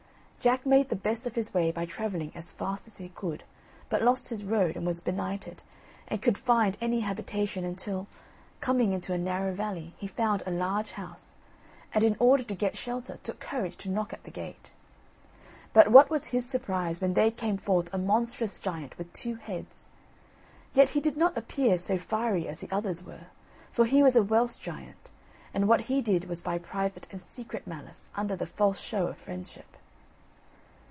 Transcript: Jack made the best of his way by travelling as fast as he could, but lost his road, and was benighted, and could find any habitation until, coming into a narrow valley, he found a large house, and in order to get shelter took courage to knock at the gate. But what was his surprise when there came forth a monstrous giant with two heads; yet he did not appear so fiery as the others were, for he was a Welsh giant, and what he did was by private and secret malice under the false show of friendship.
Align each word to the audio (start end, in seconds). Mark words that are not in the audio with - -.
Jack 0.43 0.65
made 0.65 0.89
the 0.89 0.95
best 0.95 1.27
of 1.27 1.35
his 1.35 1.53
way 1.53 1.71
by 1.71 1.85
travelling 1.85 2.31
as 2.33 2.51
fast 2.51 2.87
as 2.87 2.97
he 2.97 3.09
could, 3.09 3.43
but 3.89 4.01
lost 4.01 4.29
his 4.29 4.43
road, 4.43 4.75
and 4.75 4.87
was 4.87 4.99
benighted, 4.99 5.61
and 6.07 6.19
could 6.19 6.35
find 6.35 6.79
any 6.81 7.01
habitation 7.01 7.63
until, 7.63 8.07
coming 8.59 8.91
into 8.91 9.13
a 9.13 9.19
narrow 9.19 9.53
valley, 9.53 9.93
he 9.99 10.07
found 10.07 10.41
a 10.43 10.49
large 10.51 10.93
house, 10.93 11.35
and 11.93 12.03
in 12.03 12.15
order 12.17 12.41
to 12.43 12.55
get 12.55 12.75
shelter 12.75 13.19
took 13.21 13.39
courage 13.39 13.77
to 13.77 13.87
knock 13.91 14.13
at 14.13 14.23
the 14.23 14.31
gate. 14.31 14.71
But 15.73 15.89
what 15.91 16.09
was 16.09 16.25
his 16.33 16.49
surprise 16.49 16.99
when 16.99 17.13
there 17.13 17.29
came 17.29 17.57
forth 17.57 17.93
a 17.93 17.99
monstrous 17.99 18.57
giant 18.57 18.97
with 18.97 19.13
two 19.13 19.35
heads; 19.35 19.89
yet 20.73 20.89
he 20.89 20.99
did 21.01 21.17
not 21.17 21.37
appear 21.37 21.77
so 21.77 21.99
fiery 21.99 22.47
as 22.47 22.61
the 22.61 22.71
others 22.71 23.03
were, 23.03 23.27
for 23.71 23.85
he 23.85 24.01
was 24.01 24.15
a 24.15 24.23
Welsh 24.23 24.55
giant, 24.55 25.11
and 25.53 25.67
what 25.67 25.81
he 25.81 26.01
did 26.01 26.25
was 26.25 26.41
by 26.41 26.57
private 26.57 27.05
and 27.11 27.21
secret 27.21 27.67
malice 27.67 28.09
under 28.15 28.35
the 28.35 28.47
false 28.47 28.81
show 28.81 29.05
of 29.05 29.19
friendship. 29.19 29.77